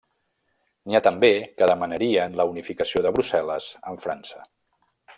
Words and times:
N'hi 0.87 0.97
ha 0.99 1.01
també 1.07 1.29
que 1.59 1.67
demanarien 1.73 2.39
la 2.41 2.47
unificació 2.55 3.05
de 3.09 3.13
Brussel·les 3.19 3.69
amb 3.93 4.07
França. 4.09 4.47